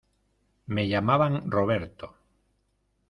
[0.65, 2.15] me llamaban Roberto.